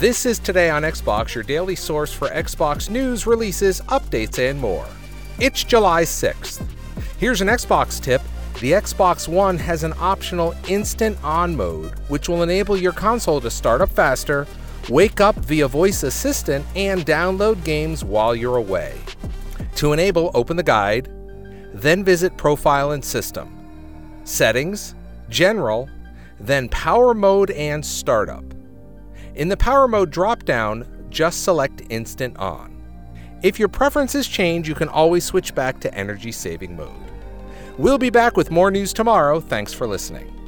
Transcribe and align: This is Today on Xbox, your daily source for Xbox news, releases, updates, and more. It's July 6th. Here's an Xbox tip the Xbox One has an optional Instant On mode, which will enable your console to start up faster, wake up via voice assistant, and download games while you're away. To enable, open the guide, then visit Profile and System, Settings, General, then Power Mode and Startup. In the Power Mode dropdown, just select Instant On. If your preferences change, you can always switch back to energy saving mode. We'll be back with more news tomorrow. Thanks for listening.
This 0.00 0.24
is 0.24 0.38
Today 0.38 0.70
on 0.70 0.80
Xbox, 0.80 1.34
your 1.34 1.44
daily 1.44 1.76
source 1.76 2.10
for 2.10 2.28
Xbox 2.28 2.88
news, 2.88 3.26
releases, 3.26 3.82
updates, 3.82 4.38
and 4.38 4.58
more. 4.58 4.86
It's 5.38 5.62
July 5.62 6.04
6th. 6.04 6.66
Here's 7.18 7.42
an 7.42 7.48
Xbox 7.48 8.00
tip 8.00 8.22
the 8.60 8.72
Xbox 8.72 9.28
One 9.28 9.58
has 9.58 9.84
an 9.84 9.92
optional 9.98 10.54
Instant 10.68 11.22
On 11.22 11.54
mode, 11.54 11.98
which 12.08 12.30
will 12.30 12.42
enable 12.42 12.78
your 12.78 12.92
console 12.92 13.42
to 13.42 13.50
start 13.50 13.82
up 13.82 13.90
faster, 13.90 14.46
wake 14.88 15.20
up 15.20 15.36
via 15.36 15.68
voice 15.68 16.02
assistant, 16.02 16.64
and 16.74 17.04
download 17.04 17.62
games 17.62 18.02
while 18.02 18.34
you're 18.34 18.56
away. 18.56 18.98
To 19.74 19.92
enable, 19.92 20.30
open 20.32 20.56
the 20.56 20.62
guide, 20.62 21.10
then 21.74 22.04
visit 22.04 22.38
Profile 22.38 22.92
and 22.92 23.04
System, 23.04 23.54
Settings, 24.24 24.94
General, 25.28 25.90
then 26.38 26.70
Power 26.70 27.12
Mode 27.12 27.50
and 27.50 27.84
Startup. 27.84 28.42
In 29.34 29.48
the 29.48 29.56
Power 29.56 29.86
Mode 29.86 30.10
dropdown, 30.12 30.86
just 31.08 31.44
select 31.44 31.82
Instant 31.88 32.36
On. 32.38 32.76
If 33.42 33.58
your 33.58 33.68
preferences 33.68 34.26
change, 34.26 34.68
you 34.68 34.74
can 34.74 34.88
always 34.88 35.24
switch 35.24 35.54
back 35.54 35.80
to 35.80 35.94
energy 35.94 36.32
saving 36.32 36.76
mode. 36.76 36.90
We'll 37.78 37.98
be 37.98 38.10
back 38.10 38.36
with 38.36 38.50
more 38.50 38.70
news 38.70 38.92
tomorrow. 38.92 39.40
Thanks 39.40 39.72
for 39.72 39.86
listening. 39.86 40.39